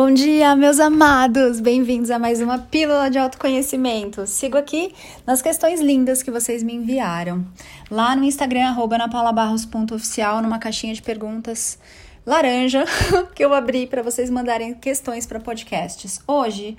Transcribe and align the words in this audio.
Bom 0.00 0.14
dia, 0.14 0.54
meus 0.54 0.78
amados! 0.78 1.58
Bem-vindos 1.58 2.08
a 2.12 2.20
mais 2.20 2.40
uma 2.40 2.56
Pílula 2.56 3.10
de 3.10 3.18
Autoconhecimento. 3.18 4.28
Sigo 4.28 4.56
aqui 4.56 4.94
nas 5.26 5.42
questões 5.42 5.80
lindas 5.80 6.22
que 6.22 6.30
vocês 6.30 6.62
me 6.62 6.72
enviaram. 6.72 7.44
Lá 7.90 8.14
no 8.14 8.22
Instagram, 8.22 8.76
napalabarros.oficial, 8.96 10.40
numa 10.40 10.60
caixinha 10.60 10.94
de 10.94 11.02
perguntas 11.02 11.80
laranja 12.24 12.84
que 13.34 13.44
eu 13.44 13.52
abri 13.52 13.88
para 13.88 14.00
vocês 14.00 14.30
mandarem 14.30 14.72
questões 14.72 15.26
para 15.26 15.40
podcasts. 15.40 16.20
Hoje 16.28 16.78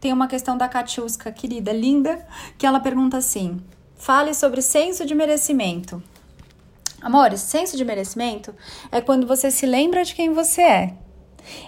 tem 0.00 0.12
uma 0.12 0.28
questão 0.28 0.56
da 0.56 0.68
Katiuska, 0.68 1.32
querida, 1.32 1.72
linda, 1.72 2.24
que 2.56 2.64
ela 2.64 2.78
pergunta 2.78 3.16
assim: 3.16 3.60
fale 3.96 4.32
sobre 4.32 4.62
senso 4.62 5.04
de 5.04 5.16
merecimento. 5.16 6.00
Amores, 7.02 7.40
senso 7.40 7.76
de 7.76 7.84
merecimento 7.84 8.54
é 8.92 9.00
quando 9.00 9.26
você 9.26 9.50
se 9.50 9.66
lembra 9.66 10.04
de 10.04 10.14
quem 10.14 10.32
você 10.32 10.62
é. 10.62 10.99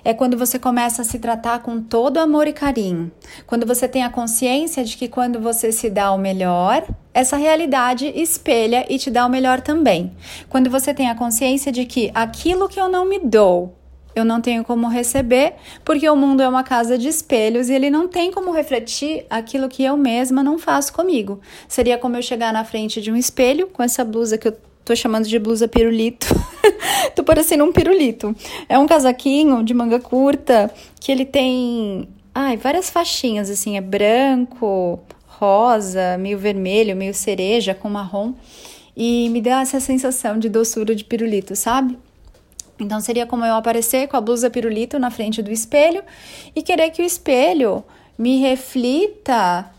É 0.04 0.14
quando 0.14 0.36
você 0.36 0.58
começa 0.58 1.02
a 1.02 1.04
se 1.04 1.18
tratar 1.18 1.60
com 1.60 1.80
todo 1.80 2.18
amor 2.18 2.46
e 2.46 2.52
carinho. 2.52 3.10
Quando 3.46 3.66
você 3.66 3.88
tem 3.88 4.02
a 4.02 4.10
consciência 4.10 4.84
de 4.84 4.96
que 4.96 5.08
quando 5.08 5.40
você 5.40 5.72
se 5.72 5.88
dá 5.88 6.12
o 6.12 6.18
melhor, 6.18 6.84
essa 7.14 7.36
realidade 7.36 8.06
espelha 8.14 8.86
e 8.88 8.98
te 8.98 9.10
dá 9.10 9.26
o 9.26 9.30
melhor 9.30 9.60
também. 9.60 10.12
Quando 10.48 10.70
você 10.70 10.94
tem 10.94 11.10
a 11.10 11.14
consciência 11.14 11.70
de 11.70 11.84
que 11.84 12.10
aquilo 12.14 12.68
que 12.68 12.80
eu 12.80 12.88
não 12.88 13.04
me 13.04 13.18
dou, 13.18 13.74
eu 14.14 14.24
não 14.24 14.40
tenho 14.40 14.62
como 14.64 14.88
receber, 14.88 15.54
porque 15.84 16.08
o 16.08 16.16
mundo 16.16 16.42
é 16.42 16.48
uma 16.48 16.62
casa 16.62 16.98
de 16.98 17.08
espelhos 17.08 17.68
e 17.68 17.74
ele 17.74 17.90
não 17.90 18.06
tem 18.06 18.30
como 18.30 18.52
refletir 18.52 19.24
aquilo 19.30 19.68
que 19.68 19.82
eu 19.82 19.96
mesma 19.96 20.42
não 20.42 20.58
faço 20.58 20.92
comigo. 20.92 21.40
Seria 21.66 21.96
como 21.96 22.16
eu 22.16 22.22
chegar 22.22 22.52
na 22.52 22.64
frente 22.64 23.00
de 23.00 23.10
um 23.10 23.16
espelho 23.16 23.68
com 23.68 23.82
essa 23.82 24.04
blusa 24.04 24.36
que 24.36 24.48
eu 24.48 24.56
Tô 24.84 24.96
chamando 24.96 25.28
de 25.28 25.38
blusa 25.38 25.68
pirulito. 25.68 26.26
Tô 27.14 27.22
parecendo 27.22 27.64
um 27.64 27.72
pirulito. 27.72 28.34
É 28.68 28.78
um 28.78 28.86
casaquinho 28.86 29.62
de 29.62 29.72
manga 29.72 30.00
curta 30.00 30.72
que 31.00 31.12
ele 31.12 31.24
tem, 31.24 32.08
ai, 32.34 32.56
várias 32.56 32.90
faixinhas 32.90 33.48
assim, 33.48 33.76
é 33.76 33.80
branco, 33.80 35.00
rosa, 35.26 36.16
meio 36.18 36.38
vermelho, 36.38 36.96
meio 36.96 37.14
cereja 37.14 37.74
com 37.74 37.88
marrom 37.88 38.34
e 38.96 39.28
me 39.30 39.40
dá 39.40 39.60
essa 39.60 39.80
sensação 39.80 40.38
de 40.38 40.48
doçura 40.48 40.94
de 40.94 41.04
pirulito, 41.04 41.56
sabe? 41.56 41.98
Então 42.78 43.00
seria 43.00 43.26
como 43.26 43.44
eu 43.44 43.54
aparecer 43.54 44.08
com 44.08 44.16
a 44.16 44.20
blusa 44.20 44.50
pirulito 44.50 44.98
na 44.98 45.10
frente 45.10 45.42
do 45.42 45.50
espelho 45.50 46.02
e 46.54 46.62
querer 46.62 46.90
que 46.90 47.02
o 47.02 47.04
espelho 47.04 47.84
me 48.18 48.40
reflita 48.40 49.70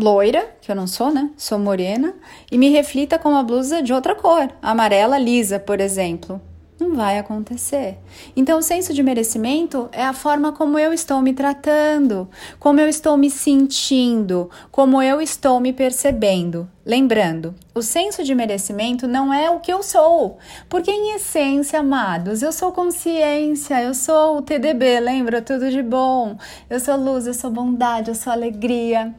loira, 0.00 0.56
que 0.60 0.70
eu 0.70 0.74
não 0.74 0.86
sou, 0.86 1.12
né? 1.12 1.30
Sou 1.36 1.58
morena, 1.58 2.14
e 2.50 2.58
me 2.58 2.70
reflita 2.70 3.18
com 3.18 3.28
uma 3.28 3.42
blusa 3.42 3.82
de 3.82 3.92
outra 3.92 4.14
cor, 4.14 4.48
amarela 4.60 5.18
lisa, 5.18 5.58
por 5.60 5.80
exemplo. 5.80 6.40
Não 6.80 6.94
vai 6.94 7.18
acontecer. 7.18 7.98
Então, 8.34 8.58
o 8.58 8.62
senso 8.62 8.94
de 8.94 9.02
merecimento 9.02 9.90
é 9.92 10.02
a 10.02 10.14
forma 10.14 10.50
como 10.50 10.78
eu 10.78 10.94
estou 10.94 11.20
me 11.20 11.34
tratando, 11.34 12.26
como 12.58 12.80
eu 12.80 12.88
estou 12.88 13.18
me 13.18 13.28
sentindo, 13.28 14.48
como 14.70 15.02
eu 15.02 15.20
estou 15.20 15.60
me 15.60 15.74
percebendo. 15.74 16.66
Lembrando, 16.84 17.54
o 17.74 17.82
senso 17.82 18.24
de 18.24 18.34
merecimento 18.34 19.06
não 19.06 19.32
é 19.32 19.50
o 19.50 19.60
que 19.60 19.70
eu 19.70 19.82
sou, 19.82 20.38
porque 20.70 20.90
em 20.90 21.14
essência, 21.14 21.80
amados, 21.80 22.42
eu 22.42 22.50
sou 22.50 22.72
consciência, 22.72 23.82
eu 23.82 23.92
sou 23.92 24.38
o 24.38 24.42
TDB, 24.42 25.00
lembra? 25.00 25.42
Tudo 25.42 25.70
de 25.70 25.82
bom. 25.82 26.38
Eu 26.70 26.80
sou 26.80 26.96
luz, 26.96 27.26
eu 27.26 27.34
sou 27.34 27.50
bondade, 27.50 28.08
eu 28.08 28.14
sou 28.14 28.32
alegria. 28.32 29.14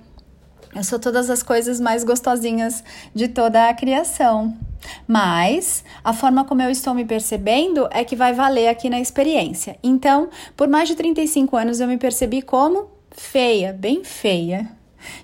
Eu 0.73 0.83
sou 0.83 0.97
todas 0.97 1.30
as 1.30 1.44
coisas 1.44 1.80
mais 1.80 2.03
gostosinhas 2.03 2.83
de 3.14 3.27
toda 3.27 3.67
a 3.67 3.73
criação. 3.73 4.58
Mas 5.08 5.83
a 6.03 6.13
forma 6.13 6.45
como 6.45 6.61
eu 6.61 6.69
estou 6.69 6.94
me 6.94 7.05
percebendo 7.05 7.88
é 7.91 8.03
que 8.03 8.16
vai 8.16 8.33
valer 8.33 8.67
aqui 8.67 8.89
na 8.89 9.00
experiência. 9.00 9.78
Então, 9.83 10.30
por 10.55 10.67
mais 10.67 10.88
de 10.88 10.95
35 10.95 11.55
anos 11.58 11.80
eu 11.80 11.88
me 11.88 11.97
percebi 11.97 12.41
como 12.41 12.89
feia, 13.11 13.73
bem 13.73 14.03
feia, 14.03 14.72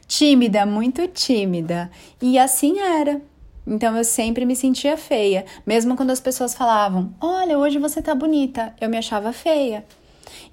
tímida, 0.07 0.65
muito 0.65 1.07
tímida. 1.07 1.89
E 2.21 2.37
assim 2.37 2.79
era. 2.79 3.21
Então 3.65 3.97
eu 3.97 4.03
sempre 4.03 4.45
me 4.45 4.55
sentia 4.55 4.95
feia, 4.95 5.45
mesmo 5.65 5.95
quando 5.95 6.11
as 6.11 6.21
pessoas 6.21 6.53
falavam: 6.53 7.13
"Olha, 7.19 7.57
hoje 7.57 7.79
você 7.79 8.01
tá 8.01 8.15
bonita", 8.15 8.73
eu 8.79 8.89
me 8.89 8.97
achava 8.97 9.33
feia. 9.33 9.83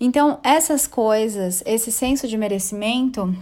Então, 0.00 0.38
essas 0.42 0.86
coisas, 0.86 1.62
esse 1.66 1.92
senso 1.92 2.26
de 2.26 2.36
merecimento, 2.36 3.34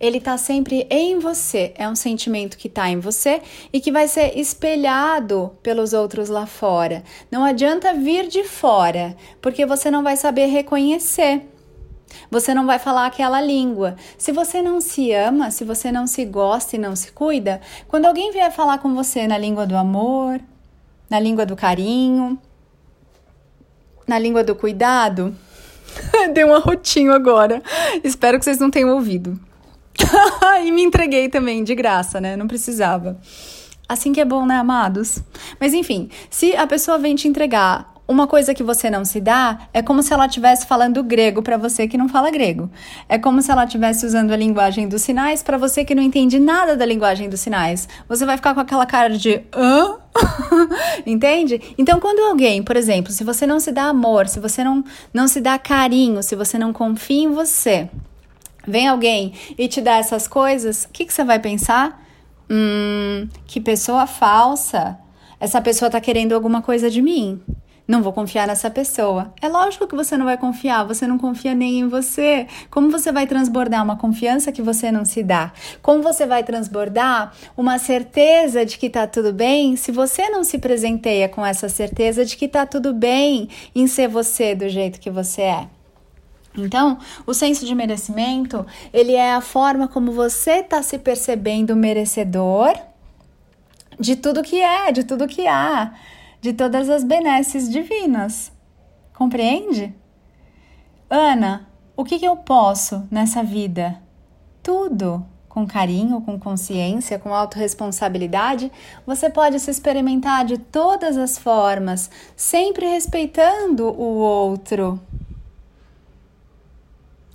ele 0.00 0.18
está 0.18 0.36
sempre 0.36 0.86
em 0.90 1.18
você. 1.18 1.72
É 1.76 1.88
um 1.88 1.96
sentimento 1.96 2.56
que 2.56 2.68
está 2.68 2.88
em 2.88 2.98
você 2.98 3.42
e 3.72 3.80
que 3.80 3.92
vai 3.92 4.08
ser 4.08 4.38
espelhado 4.38 5.52
pelos 5.62 5.92
outros 5.92 6.28
lá 6.28 6.46
fora. 6.46 7.02
Não 7.30 7.44
adianta 7.44 7.94
vir 7.94 8.28
de 8.28 8.44
fora, 8.44 9.16
porque 9.40 9.66
você 9.66 9.90
não 9.90 10.02
vai 10.02 10.16
saber 10.16 10.46
reconhecer. 10.46 11.42
Você 12.30 12.54
não 12.54 12.66
vai 12.66 12.78
falar 12.78 13.06
aquela 13.06 13.40
língua. 13.40 13.96
Se 14.16 14.32
você 14.32 14.62
não 14.62 14.80
se 14.80 15.12
ama, 15.12 15.50
se 15.50 15.64
você 15.64 15.90
não 15.92 16.06
se 16.06 16.24
gosta 16.24 16.76
e 16.76 16.78
não 16.78 16.96
se 16.96 17.12
cuida, 17.12 17.60
quando 17.86 18.06
alguém 18.06 18.32
vier 18.32 18.50
falar 18.50 18.78
com 18.78 18.94
você 18.94 19.26
na 19.26 19.38
língua 19.38 19.66
do 19.66 19.76
amor, 19.76 20.40
na 21.08 21.18
língua 21.18 21.46
do 21.46 21.56
carinho, 21.56 22.38
na 24.06 24.18
língua 24.18 24.42
do 24.42 24.54
cuidado, 24.54 25.36
deu 26.32 26.48
um 26.48 26.54
arrotinho 26.54 27.12
agora. 27.12 27.62
Espero 28.02 28.38
que 28.38 28.44
vocês 28.44 28.58
não 28.58 28.70
tenham 28.70 28.94
ouvido. 28.94 29.38
e 30.64 30.72
me 30.72 30.82
entreguei 30.82 31.28
também, 31.28 31.64
de 31.64 31.74
graça, 31.74 32.20
né? 32.20 32.36
Não 32.36 32.46
precisava. 32.46 33.18
Assim 33.88 34.12
que 34.12 34.20
é 34.20 34.24
bom, 34.24 34.44
né, 34.44 34.56
amados? 34.56 35.22
Mas 35.58 35.72
enfim, 35.72 36.10
se 36.28 36.54
a 36.54 36.66
pessoa 36.66 36.98
vem 36.98 37.14
te 37.14 37.26
entregar 37.26 37.94
uma 38.08 38.26
coisa 38.26 38.54
que 38.54 38.62
você 38.62 38.88
não 38.88 39.04
se 39.04 39.20
dá, 39.20 39.68
é 39.72 39.82
como 39.82 40.02
se 40.02 40.14
ela 40.14 40.24
estivesse 40.24 40.66
falando 40.66 41.02
grego 41.02 41.42
para 41.42 41.58
você 41.58 41.86
que 41.86 41.98
não 41.98 42.08
fala 42.08 42.30
grego. 42.30 42.70
É 43.06 43.18
como 43.18 43.42
se 43.42 43.50
ela 43.50 43.64
estivesse 43.64 44.06
usando 44.06 44.30
a 44.30 44.36
linguagem 44.36 44.88
dos 44.88 45.02
sinais 45.02 45.42
para 45.42 45.58
você 45.58 45.84
que 45.84 45.94
não 45.94 46.02
entende 46.02 46.38
nada 46.40 46.74
da 46.74 46.86
linguagem 46.86 47.28
dos 47.28 47.40
sinais. 47.40 47.86
Você 48.08 48.24
vai 48.24 48.38
ficar 48.38 48.54
com 48.54 48.60
aquela 48.60 48.86
cara 48.86 49.10
de 49.10 49.42
hã? 49.54 49.96
Entende? 51.06 51.60
Então, 51.76 52.00
quando 52.00 52.20
alguém, 52.20 52.62
por 52.62 52.76
exemplo, 52.76 53.12
se 53.12 53.22
você 53.24 53.46
não 53.46 53.60
se 53.60 53.70
dá 53.70 53.84
amor, 53.84 54.26
se 54.26 54.40
você 54.40 54.64
não, 54.64 54.82
não 55.12 55.28
se 55.28 55.42
dá 55.42 55.58
carinho, 55.58 56.22
se 56.22 56.34
você 56.34 56.58
não 56.58 56.72
confia 56.72 57.24
em 57.24 57.30
você, 57.30 57.90
vem 58.68 58.88
alguém 58.88 59.32
e 59.56 59.66
te 59.68 59.80
dá 59.80 59.96
essas 59.96 60.28
coisas, 60.28 60.84
o 60.84 60.88
que, 60.90 61.04
que 61.04 61.12
você 61.12 61.24
vai 61.24 61.38
pensar? 61.38 62.04
Hum, 62.50 63.28
que 63.46 63.60
pessoa 63.60 64.06
falsa. 64.06 64.98
Essa 65.40 65.60
pessoa 65.60 65.90
tá 65.90 66.00
querendo 66.00 66.32
alguma 66.32 66.60
coisa 66.62 66.90
de 66.90 67.00
mim. 67.00 67.40
Não 67.88 68.02
vou 68.02 68.12
confiar 68.12 68.46
nessa 68.46 68.68
pessoa. 68.68 69.32
É 69.40 69.48
lógico 69.48 69.86
que 69.86 69.96
você 69.96 70.14
não 70.14 70.26
vai 70.26 70.36
confiar, 70.36 70.84
você 70.84 71.06
não 71.06 71.16
confia 71.16 71.54
nem 71.54 71.80
em 71.80 71.88
você. 71.88 72.46
Como 72.70 72.90
você 72.90 73.10
vai 73.10 73.26
transbordar 73.26 73.82
uma 73.82 73.96
confiança 73.96 74.52
que 74.52 74.60
você 74.60 74.92
não 74.92 75.06
se 75.06 75.22
dá? 75.22 75.52
Como 75.80 76.02
você 76.02 76.26
vai 76.26 76.44
transbordar 76.44 77.32
uma 77.56 77.78
certeza 77.78 78.66
de 78.66 78.76
que 78.76 78.90
tá 78.90 79.06
tudo 79.06 79.32
bem 79.32 79.74
se 79.74 79.90
você 79.90 80.28
não 80.28 80.44
se 80.44 80.58
presenteia 80.58 81.30
com 81.30 81.44
essa 81.44 81.66
certeza 81.70 82.26
de 82.26 82.36
que 82.36 82.46
tá 82.46 82.66
tudo 82.66 82.92
bem 82.92 83.48
em 83.74 83.86
ser 83.86 84.06
você 84.06 84.54
do 84.54 84.68
jeito 84.68 85.00
que 85.00 85.08
você 85.08 85.40
é? 85.40 85.77
Então, 86.64 86.98
o 87.26 87.34
senso 87.34 87.64
de 87.66 87.74
merecimento, 87.74 88.66
ele 88.92 89.14
é 89.14 89.34
a 89.34 89.40
forma 89.40 89.88
como 89.88 90.12
você 90.12 90.60
está 90.60 90.82
se 90.82 90.98
percebendo 90.98 91.76
merecedor 91.76 92.74
de 93.98 94.16
tudo 94.16 94.42
que 94.42 94.60
é, 94.60 94.92
de 94.92 95.04
tudo 95.04 95.26
que 95.26 95.46
há, 95.46 95.94
de 96.40 96.52
todas 96.52 96.88
as 96.88 97.02
benesses 97.02 97.68
divinas. 97.68 98.52
Compreende? 99.12 99.94
Ana, 101.10 101.68
o 101.96 102.04
que, 102.04 102.18
que 102.18 102.24
eu 102.24 102.36
posso 102.36 103.06
nessa 103.10 103.42
vida? 103.42 104.00
Tudo. 104.62 105.26
Com 105.48 105.66
carinho, 105.66 106.20
com 106.20 106.38
consciência, 106.38 107.18
com 107.18 107.34
autorresponsabilidade, 107.34 108.70
você 109.04 109.28
pode 109.28 109.58
se 109.58 109.70
experimentar 109.70 110.44
de 110.44 110.58
todas 110.58 111.16
as 111.16 111.36
formas, 111.36 112.08
sempre 112.36 112.86
respeitando 112.86 113.88
o 113.88 114.18
outro. 114.18 115.00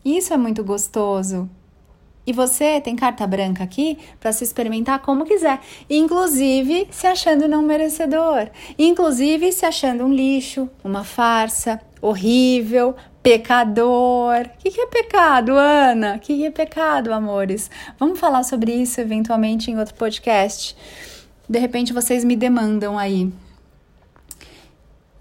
Isso 0.03 0.33
é 0.33 0.37
muito 0.37 0.63
gostoso. 0.63 1.49
E 2.25 2.31
você 2.31 2.79
tem 2.79 2.95
carta 2.95 3.27
branca 3.27 3.63
aqui 3.63 3.97
para 4.19 4.31
se 4.31 4.43
experimentar 4.45 4.99
como 4.99 5.25
quiser, 5.25 5.59
inclusive 5.89 6.87
se 6.89 7.05
achando 7.05 7.49
não 7.49 7.61
merecedor, 7.61 8.49
inclusive 8.79 9.51
se 9.51 9.65
achando 9.65 10.05
um 10.05 10.13
lixo, 10.13 10.69
uma 10.83 11.03
farsa, 11.03 11.81
horrível, 12.01 12.95
pecador. 13.21 14.45
O 14.45 14.57
que, 14.57 14.71
que 14.71 14.81
é 14.81 14.87
pecado, 14.87 15.53
Ana? 15.53 16.15
O 16.15 16.19
que, 16.19 16.37
que 16.37 16.45
é 16.45 16.51
pecado, 16.51 17.11
amores? 17.11 17.69
Vamos 17.99 18.19
falar 18.19 18.43
sobre 18.43 18.73
isso 18.73 19.01
eventualmente 19.01 19.69
em 19.69 19.77
outro 19.77 19.95
podcast. 19.95 20.77
De 21.49 21.59
repente 21.59 21.91
vocês 21.91 22.23
me 22.23 22.37
demandam 22.37 22.97
aí. 22.97 23.31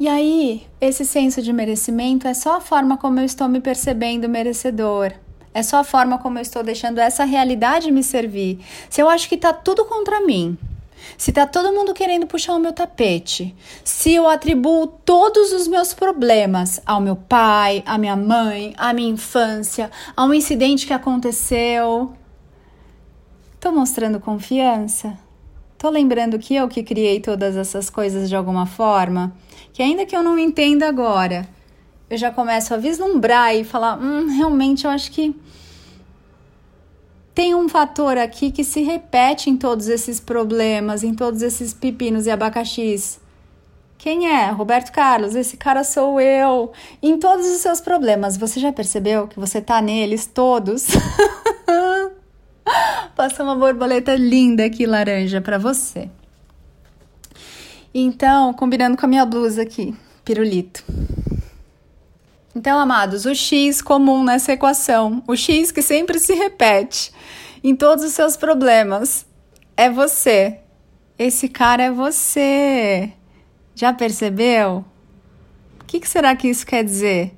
E 0.02 0.08
aí, 0.08 0.66
esse 0.80 1.04
senso 1.04 1.40
de 1.40 1.52
merecimento 1.52 2.26
é 2.26 2.34
só 2.34 2.56
a 2.56 2.60
forma 2.60 2.96
como 2.96 3.20
eu 3.20 3.24
estou 3.24 3.46
me 3.46 3.60
percebendo 3.60 4.28
merecedor. 4.28 5.12
É 5.54 5.62
só 5.62 5.76
a 5.76 5.84
forma 5.84 6.18
como 6.18 6.38
eu 6.38 6.42
estou 6.42 6.64
deixando 6.64 6.98
essa 6.98 7.22
realidade 7.22 7.88
me 7.92 8.02
servir. 8.02 8.58
Se 8.90 9.00
eu 9.00 9.08
acho 9.08 9.28
que 9.28 9.36
tá 9.36 9.52
tudo 9.52 9.84
contra 9.84 10.20
mim, 10.26 10.58
Se 11.16 11.30
tá 11.32 11.46
todo 11.46 11.72
mundo 11.72 11.94
querendo 11.94 12.26
puxar 12.26 12.54
o 12.54 12.58
meu 12.58 12.72
tapete, 12.72 13.54
se 13.84 14.12
eu 14.12 14.28
atribuo 14.28 14.86
todos 14.86 15.52
os 15.52 15.68
meus 15.68 15.94
problemas 15.94 16.80
ao 16.84 17.00
meu 17.00 17.14
pai, 17.16 17.82
à 17.86 17.96
minha 17.96 18.16
mãe, 18.16 18.74
à 18.76 18.92
minha 18.92 19.10
infância, 19.10 19.88
a 20.16 20.24
um 20.24 20.34
incidente 20.34 20.86
que 20.86 20.92
aconteceu, 20.92 22.12
tô 23.60 23.70
mostrando 23.70 24.18
confiança? 24.18 25.16
Tô 25.82 25.90
lembrando 25.90 26.38
que 26.38 26.54
eu 26.54 26.68
que 26.68 26.80
criei 26.80 27.18
todas 27.18 27.56
essas 27.56 27.90
coisas 27.90 28.28
de 28.28 28.36
alguma 28.36 28.66
forma, 28.66 29.34
que 29.72 29.82
ainda 29.82 30.06
que 30.06 30.14
eu 30.14 30.22
não 30.22 30.38
entenda 30.38 30.86
agora, 30.86 31.44
eu 32.08 32.16
já 32.16 32.30
começo 32.30 32.72
a 32.72 32.76
vislumbrar 32.76 33.52
e 33.56 33.64
falar, 33.64 33.98
hum, 33.98 34.28
realmente 34.28 34.84
eu 34.84 34.92
acho 34.92 35.10
que 35.10 35.34
tem 37.34 37.52
um 37.52 37.68
fator 37.68 38.16
aqui 38.16 38.52
que 38.52 38.62
se 38.62 38.82
repete 38.82 39.50
em 39.50 39.56
todos 39.56 39.88
esses 39.88 40.20
problemas, 40.20 41.02
em 41.02 41.14
todos 41.14 41.42
esses 41.42 41.74
pepinos 41.74 42.26
e 42.26 42.30
abacaxis. 42.30 43.18
Quem 43.98 44.28
é? 44.28 44.50
Roberto 44.50 44.92
Carlos, 44.92 45.34
esse 45.34 45.56
cara 45.56 45.82
sou 45.82 46.20
eu. 46.20 46.70
Em 47.02 47.18
todos 47.18 47.44
os 47.44 47.60
seus 47.60 47.80
problemas, 47.80 48.36
você 48.36 48.60
já 48.60 48.72
percebeu 48.72 49.26
que 49.26 49.40
você 49.40 49.60
tá 49.60 49.82
neles 49.82 50.26
todos? 50.26 50.86
Passou 53.22 53.46
uma 53.46 53.54
borboleta 53.54 54.16
linda 54.16 54.64
aqui, 54.64 54.84
laranja, 54.84 55.40
para 55.40 55.56
você. 55.56 56.10
Então, 57.94 58.52
combinando 58.52 58.96
com 58.96 59.06
a 59.06 59.08
minha 59.08 59.24
blusa 59.24 59.62
aqui, 59.62 59.94
pirulito. 60.24 60.82
Então, 62.52 62.80
amados, 62.80 63.24
o 63.24 63.32
x 63.32 63.80
comum 63.80 64.24
nessa 64.24 64.54
equação, 64.54 65.22
o 65.24 65.36
x 65.36 65.70
que 65.70 65.82
sempre 65.82 66.18
se 66.18 66.34
repete 66.34 67.12
em 67.62 67.76
todos 67.76 68.04
os 68.04 68.10
seus 68.10 68.36
problemas, 68.36 69.24
é 69.76 69.88
você. 69.88 70.58
Esse 71.16 71.48
cara 71.48 71.84
é 71.84 71.92
você. 71.92 73.12
Já 73.72 73.92
percebeu? 73.92 74.84
O 75.80 75.84
que, 75.84 76.00
que 76.00 76.08
será 76.08 76.34
que 76.34 76.48
isso 76.48 76.66
quer 76.66 76.82
dizer? 76.82 77.32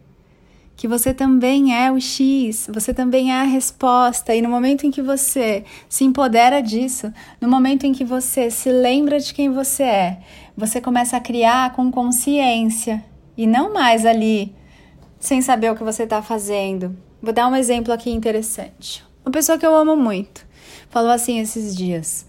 Que 0.76 0.88
você 0.88 1.14
também 1.14 1.74
é 1.74 1.90
o 1.90 2.00
X, 2.00 2.68
você 2.72 2.92
também 2.92 3.32
é 3.32 3.40
a 3.40 3.44
resposta. 3.44 4.34
E 4.34 4.42
no 4.42 4.48
momento 4.48 4.86
em 4.86 4.90
que 4.90 5.00
você 5.00 5.64
se 5.88 6.04
empodera 6.04 6.60
disso, 6.60 7.12
no 7.40 7.48
momento 7.48 7.84
em 7.84 7.92
que 7.92 8.04
você 8.04 8.50
se 8.50 8.70
lembra 8.70 9.20
de 9.20 9.32
quem 9.32 9.50
você 9.50 9.82
é, 9.82 10.18
você 10.56 10.80
começa 10.80 11.16
a 11.16 11.20
criar 11.20 11.72
com 11.72 11.90
consciência 11.90 13.04
e 13.36 13.46
não 13.46 13.72
mais 13.72 14.04
ali 14.04 14.54
sem 15.18 15.40
saber 15.40 15.70
o 15.70 15.76
que 15.76 15.84
você 15.84 16.02
está 16.02 16.20
fazendo. 16.20 16.96
Vou 17.22 17.32
dar 17.32 17.48
um 17.48 17.56
exemplo 17.56 17.92
aqui 17.92 18.10
interessante. 18.10 19.02
Uma 19.24 19.32
pessoa 19.32 19.56
que 19.56 19.64
eu 19.64 19.74
amo 19.74 19.96
muito 19.96 20.46
falou 20.90 21.10
assim 21.10 21.38
esses 21.38 21.74
dias: 21.74 22.26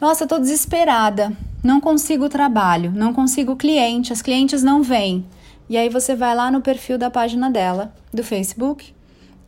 Nossa, 0.00 0.26
tô 0.26 0.38
desesperada, 0.38 1.32
não 1.62 1.80
consigo 1.80 2.28
trabalho, 2.28 2.90
não 2.92 3.12
consigo 3.12 3.56
cliente, 3.56 4.12
as 4.12 4.22
clientes 4.22 4.62
não 4.62 4.82
vêm. 4.82 5.26
E 5.70 5.76
aí 5.76 5.88
você 5.88 6.16
vai 6.16 6.34
lá 6.34 6.50
no 6.50 6.60
perfil 6.60 6.98
da 6.98 7.08
página 7.08 7.48
dela, 7.48 7.94
do 8.12 8.24
Facebook, 8.24 8.92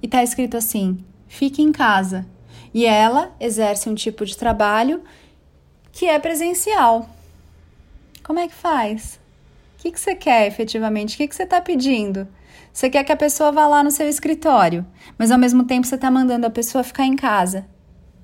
e 0.01 0.07
tá 0.07 0.23
escrito 0.23 0.57
assim: 0.57 1.05
Fique 1.27 1.61
em 1.61 1.73
casa. 1.73 2.25
E 2.73 2.87
ela 2.87 3.33
exerce 3.41 3.89
um 3.91 3.95
tipo 3.97 4.25
de 4.25 4.37
trabalho 4.37 5.03
que 5.91 6.07
é 6.07 6.17
presencial. 6.21 7.11
Como 8.23 8.39
é 8.39 8.47
que 8.47 8.55
faz? 8.55 9.19
O 9.77 9.83
que, 9.83 9.91
que 9.91 9.99
você 9.99 10.15
quer 10.15 10.47
efetivamente? 10.47 11.17
O 11.17 11.19
que, 11.19 11.27
que 11.27 11.35
você 11.35 11.43
está 11.43 11.61
pedindo? 11.61 12.29
Você 12.73 12.89
quer 12.89 13.03
que 13.03 13.11
a 13.11 13.17
pessoa 13.17 13.51
vá 13.51 13.67
lá 13.67 13.83
no 13.83 13.91
seu 13.91 14.09
escritório, 14.09 14.87
mas 15.19 15.33
ao 15.33 15.39
mesmo 15.39 15.65
tempo 15.65 15.89
você 15.89 15.97
está 15.97 16.09
mandando 16.09 16.47
a 16.47 16.51
pessoa 16.51 16.85
ficar 16.85 17.05
em 17.05 17.17
casa. 17.17 17.67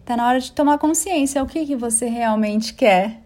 Está 0.02 0.16
na 0.16 0.28
hora 0.28 0.38
de 0.38 0.52
tomar 0.52 0.78
consciência 0.78 1.42
o 1.42 1.46
que, 1.48 1.66
que 1.66 1.74
você 1.74 2.06
realmente 2.06 2.74
quer. 2.74 3.20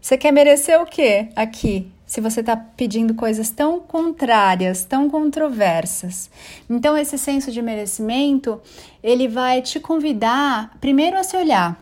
Você 0.00 0.16
quer 0.16 0.30
merecer 0.30 0.80
o 0.80 0.86
quê 0.86 1.28
aqui? 1.34 1.92
Se 2.10 2.20
você 2.20 2.40
está 2.40 2.56
pedindo 2.56 3.14
coisas 3.14 3.50
tão 3.50 3.78
contrárias, 3.78 4.84
tão 4.84 5.08
controversas. 5.08 6.28
Então, 6.68 6.98
esse 6.98 7.16
senso 7.16 7.52
de 7.52 7.62
merecimento, 7.62 8.60
ele 9.00 9.28
vai 9.28 9.62
te 9.62 9.78
convidar 9.78 10.76
primeiro 10.80 11.16
a 11.16 11.22
se 11.22 11.36
olhar, 11.36 11.80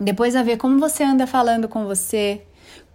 depois 0.00 0.34
a 0.34 0.42
ver 0.42 0.56
como 0.56 0.80
você 0.80 1.04
anda 1.04 1.24
falando 1.24 1.68
com 1.68 1.84
você, 1.84 2.42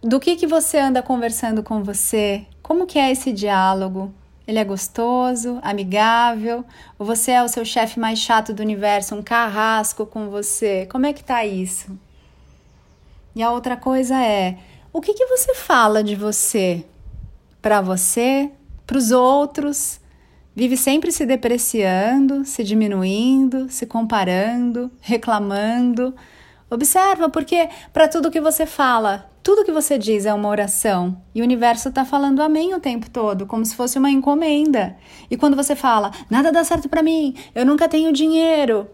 do 0.01 0.19
que, 0.19 0.35
que 0.35 0.45
você 0.45 0.79
anda 0.79 1.01
conversando 1.01 1.63
com 1.63 1.81
você, 1.81 2.45
como 2.61 2.85
que 2.85 2.99
é 2.99 3.09
esse 3.09 3.31
diálogo, 3.31 4.13
ele 4.45 4.59
é 4.59 4.65
gostoso, 4.65 5.59
amigável? 5.61 6.65
Ou 6.99 7.05
você 7.05 7.31
é 7.31 7.41
o 7.41 7.47
seu 7.47 7.63
chefe 7.63 8.01
mais 8.01 8.19
chato 8.19 8.53
do 8.53 8.61
universo, 8.61 9.15
um 9.15 9.23
carrasco 9.23 10.05
com 10.05 10.29
você? 10.29 10.87
Como 10.91 11.05
é 11.05 11.13
que 11.13 11.23
tá 11.23 11.45
isso? 11.45 11.97
E 13.33 13.41
a 13.41 13.49
outra 13.49 13.77
coisa 13.77 14.21
é, 14.21 14.57
o 14.93 15.01
que, 15.01 15.13
que 15.15 15.25
você 15.25 15.55
fala 15.55 16.03
de 16.03 16.15
você? 16.15 16.85
Para 17.59 17.81
você, 17.81 18.51
para 18.85 18.97
os 18.97 19.11
outros? 19.11 19.99
Vive 20.55 20.77
sempre 20.77 21.11
se 21.11 21.25
depreciando, 21.25 22.45
se 22.45 22.63
diminuindo, 22.63 23.67
se 23.71 23.87
comparando, 23.87 24.91
reclamando. 25.01 26.13
Observa, 26.69 27.27
porque 27.27 27.67
para 27.91 28.07
tudo 28.07 28.29
que 28.29 28.39
você 28.39 28.67
fala, 28.67 29.31
tudo 29.41 29.65
que 29.65 29.71
você 29.71 29.97
diz 29.97 30.27
é 30.27 30.33
uma 30.33 30.47
oração 30.47 31.19
e 31.33 31.41
o 31.41 31.43
universo 31.43 31.89
está 31.89 32.05
falando 32.05 32.41
amém 32.41 32.75
o 32.75 32.79
tempo 32.79 33.09
todo, 33.09 33.47
como 33.47 33.65
se 33.65 33.75
fosse 33.75 33.97
uma 33.97 34.11
encomenda. 34.11 34.95
E 35.29 35.35
quando 35.35 35.55
você 35.55 35.75
fala, 35.75 36.11
nada 36.29 36.51
dá 36.51 36.63
certo 36.63 36.87
para 36.87 37.03
mim, 37.03 37.35
eu 37.55 37.65
nunca 37.65 37.89
tenho 37.89 38.13
dinheiro, 38.13 38.87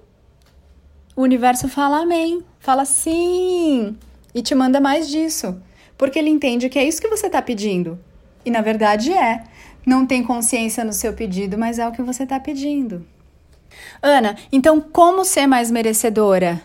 o 1.16 1.22
universo 1.22 1.68
fala 1.68 2.02
amém, 2.02 2.42
fala 2.60 2.86
sim 2.86 3.98
e 4.34 4.42
te 4.42 4.56
manda 4.56 4.80
mais 4.80 5.08
disso, 5.10 5.62
porque 6.00 6.18
ele 6.18 6.32
entende 6.32 6.68
que 6.68 6.80
é 6.80 6.84
isso 6.84 7.00
que 7.00 7.08
você 7.08 7.28
está 7.28 7.44
pedindo. 7.44 8.00
E 8.44 8.50
na 8.50 8.62
verdade 8.62 9.14
é. 9.14 9.44
Não 9.86 10.06
tem 10.06 10.24
consciência 10.24 10.84
no 10.84 10.94
seu 10.94 11.14
pedido, 11.14 11.58
mas 11.58 11.78
é 11.78 11.88
o 11.88 11.92
que 11.92 12.02
você 12.02 12.24
está 12.24 12.40
pedindo. 12.40 13.06
Ana, 14.02 14.36
então 14.52 14.82
como 14.82 15.24
ser 15.24 15.46
mais 15.46 15.70
merecedora? 15.70 16.62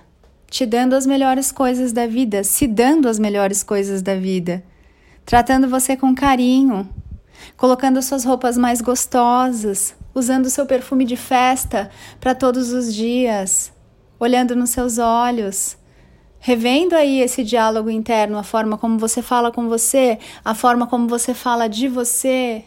te 0.55 0.65
dando 0.65 0.95
as 0.95 1.05
melhores 1.05 1.51
coisas 1.51 1.93
da 1.93 2.07
vida, 2.07 2.45
se 2.45 2.69
dando 2.69 3.09
as 3.09 3.19
melhores 3.19 3.65
coisas 3.65 4.03
da 4.03 4.15
vida, 4.15 4.63
tratando 5.27 5.69
você 5.69 5.97
com 5.97 6.15
carinho, 6.15 6.89
colocando 7.57 8.01
suas 8.01 8.25
roupas 8.25 8.57
mais 8.57 8.81
gostosas, 8.81 9.97
usando 10.15 10.49
seu 10.49 10.65
perfume 10.65 11.05
de 11.05 11.17
festa 11.17 11.91
para 12.21 12.37
todos 12.37 12.73
os 12.73 12.95
dias, 12.95 13.73
olhando 14.17 14.55
nos 14.55 14.71
seus 14.71 14.97
olhos, 14.97 15.77
revendo 16.47 16.95
aí 16.95 17.23
esse 17.23 17.43
diálogo 17.43 17.89
interno, 17.89 18.37
a 18.37 18.43
forma 18.43 18.77
como 18.77 18.99
você 18.99 19.23
fala 19.23 19.51
com 19.51 19.67
você, 19.67 20.19
a 20.45 20.55
forma 20.55 20.87
como 20.87 21.09
você 21.09 21.33
fala 21.33 21.71
de 21.71 21.89
você. 21.89 22.67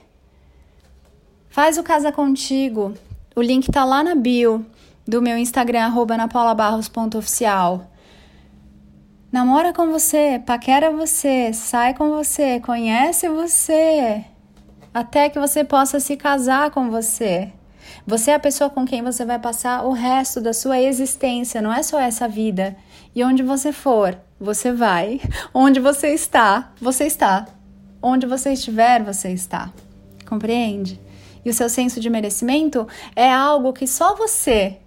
Faz 1.48 1.78
o 1.78 1.84
Casa 1.84 2.12
Contigo. 2.12 2.96
O 3.36 3.42
link 3.42 3.72
tá 3.72 3.86
lá 3.86 4.04
na 4.04 4.16
bio 4.16 4.66
do 5.08 5.22
meu 5.22 5.38
Instagram, 5.38 5.86
arroba 5.86 6.18
napaulabarros.oficial. 6.18 7.86
Namora 9.32 9.72
com 9.72 9.92
você, 9.92 10.42
paquera 10.44 10.90
você, 10.90 11.54
sai 11.54 11.94
com 11.94 12.10
você, 12.10 12.60
conhece 12.60 13.30
você, 13.30 14.26
até 14.92 15.30
que 15.30 15.38
você 15.38 15.64
possa 15.64 16.00
se 16.00 16.18
casar 16.18 16.72
com 16.72 16.90
você. 16.90 17.54
Você 18.08 18.32
é 18.32 18.34
a 18.34 18.40
pessoa 18.40 18.72
com 18.72 18.86
quem 18.86 19.04
você 19.04 19.24
vai 19.24 19.38
passar 19.38 19.86
o 19.86 19.92
resto 19.92 20.42
da 20.42 20.52
sua 20.52 20.80
existência, 20.82 21.62
não 21.62 21.72
é 21.72 21.84
só 21.84 22.00
essa 22.00 22.28
vida. 22.28 22.76
E 23.16 23.24
onde 23.24 23.44
você 23.44 23.72
for, 23.72 24.18
você 24.40 24.72
vai. 24.72 25.20
Onde 25.54 25.80
você 25.80 26.10
está, 26.14 26.72
você 26.80 27.06
está. 27.06 27.48
Onde 28.02 28.26
você 28.26 28.54
estiver, 28.54 29.04
você 29.04 29.30
está. 29.32 29.72
Compreende? 30.28 31.00
E 31.44 31.50
o 31.50 31.54
seu 31.54 31.70
senso 31.70 32.00
de 32.00 32.10
merecimento 32.10 32.88
é 33.16 33.32
algo 33.32 33.74
que 33.74 33.88
só 33.88 34.16
você 34.16 34.78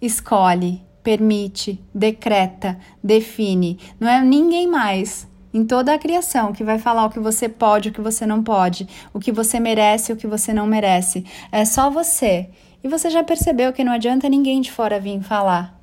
escolhe, 0.00 0.82
permite, 1.02 1.82
decreta, 1.94 2.78
define. 3.02 3.78
Não 3.98 4.08
é 4.08 4.22
ninguém 4.22 4.66
mais 4.66 5.26
em 5.52 5.64
toda 5.64 5.94
a 5.94 5.98
criação 5.98 6.52
que 6.52 6.62
vai 6.62 6.78
falar 6.78 7.06
o 7.06 7.10
que 7.10 7.18
você 7.18 7.48
pode, 7.48 7.88
o 7.88 7.92
que 7.92 8.00
você 8.00 8.26
não 8.26 8.42
pode, 8.42 8.86
o 9.12 9.18
que 9.18 9.32
você 9.32 9.58
merece, 9.58 10.12
o 10.12 10.16
que 10.16 10.26
você 10.26 10.52
não 10.52 10.66
merece. 10.66 11.24
É 11.50 11.64
só 11.64 11.90
você. 11.90 12.50
E 12.84 12.88
você 12.88 13.10
já 13.10 13.24
percebeu 13.24 13.72
que 13.72 13.82
não 13.82 13.92
adianta 13.92 14.28
ninguém 14.28 14.60
de 14.60 14.70
fora 14.70 15.00
vir 15.00 15.22
falar. 15.22 15.75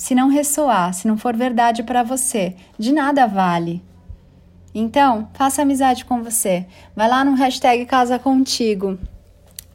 Se 0.00 0.14
não 0.14 0.30
ressoar, 0.30 0.94
se 0.94 1.06
não 1.06 1.18
for 1.18 1.36
verdade 1.36 1.82
para 1.82 2.02
você, 2.02 2.56
de 2.78 2.90
nada 2.90 3.26
vale. 3.26 3.82
Então, 4.74 5.28
faça 5.34 5.60
amizade 5.60 6.06
com 6.06 6.22
você. 6.22 6.66
Vai 6.96 7.06
lá 7.06 7.22
no 7.22 7.34
hashtag 7.34 7.84
Casa 7.84 8.18
Contigo. 8.18 8.98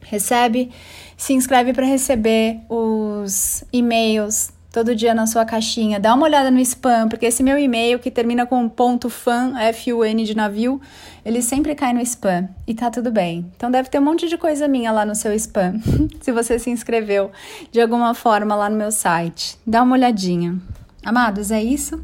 Recebe 0.02 0.72
se 1.16 1.32
inscreve 1.32 1.72
para 1.72 1.86
receber 1.86 2.58
os 2.68 3.62
e-mails 3.72 4.50
todo 4.76 4.94
dia 4.94 5.14
na 5.14 5.26
sua 5.26 5.46
caixinha. 5.46 5.98
Dá 5.98 6.12
uma 6.12 6.24
olhada 6.24 6.50
no 6.50 6.60
spam, 6.60 7.08
porque 7.08 7.24
esse 7.24 7.42
meu 7.42 7.58
e-mail 7.58 7.98
que 7.98 8.10
termina 8.10 8.44
com 8.44 8.68
ponto 8.68 9.08
.fan, 9.08 9.58
F-U-N 9.58 10.22
de 10.22 10.36
navio, 10.36 10.78
ele 11.24 11.40
sempre 11.40 11.74
cai 11.74 11.94
no 11.94 12.02
spam 12.02 12.46
e 12.66 12.74
tá 12.74 12.90
tudo 12.90 13.10
bem. 13.10 13.50
Então 13.56 13.70
deve 13.70 13.88
ter 13.88 13.98
um 13.98 14.02
monte 14.04 14.28
de 14.28 14.36
coisa 14.36 14.68
minha 14.68 14.92
lá 14.92 15.06
no 15.06 15.14
seu 15.14 15.32
spam, 15.32 15.80
se 16.20 16.30
você 16.30 16.58
se 16.58 16.68
inscreveu 16.68 17.30
de 17.72 17.80
alguma 17.80 18.12
forma 18.12 18.54
lá 18.54 18.68
no 18.68 18.76
meu 18.76 18.92
site. 18.92 19.56
Dá 19.66 19.82
uma 19.82 19.94
olhadinha. 19.94 20.58
Amados, 21.02 21.50
é 21.50 21.62
isso? 21.62 21.98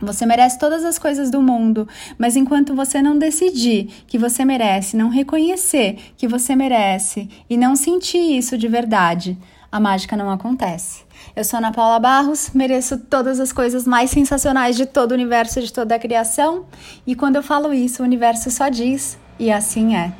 Você 0.00 0.24
merece 0.24 0.56
todas 0.56 0.84
as 0.84 1.00
coisas 1.00 1.32
do 1.32 1.42
mundo, 1.42 1.88
mas 2.16 2.36
enquanto 2.36 2.76
você 2.76 3.02
não 3.02 3.18
decidir 3.18 3.88
que 4.06 4.16
você 4.16 4.44
merece, 4.44 4.96
não 4.96 5.08
reconhecer 5.08 5.98
que 6.16 6.28
você 6.28 6.54
merece 6.54 7.28
e 7.50 7.56
não 7.56 7.74
sentir 7.74 8.38
isso 8.38 8.56
de 8.56 8.68
verdade, 8.68 9.36
a 9.70 9.78
mágica 9.78 10.16
não 10.16 10.30
acontece. 10.30 11.04
Eu 11.36 11.44
sou 11.44 11.58
Ana 11.58 11.72
Paula 11.72 11.98
Barros, 11.98 12.50
mereço 12.54 12.98
todas 12.98 13.38
as 13.38 13.52
coisas 13.52 13.86
mais 13.86 14.10
sensacionais 14.10 14.76
de 14.76 14.86
todo 14.86 15.12
o 15.12 15.14
universo, 15.14 15.60
de 15.60 15.72
toda 15.72 15.94
a 15.94 15.98
criação, 15.98 16.64
e 17.06 17.14
quando 17.14 17.36
eu 17.36 17.42
falo 17.42 17.72
isso, 17.72 18.02
o 18.02 18.06
universo 18.06 18.50
só 18.50 18.68
diz, 18.68 19.18
e 19.38 19.50
assim 19.50 19.96
é. 19.96 20.12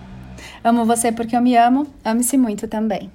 Amo 0.63 0.85
você 0.85 1.11
porque 1.11 1.37
eu 1.37 1.41
me 1.41 1.57
amo, 1.57 1.87
ame-se 2.05 2.37
muito 2.37 2.69
também. 2.69 3.11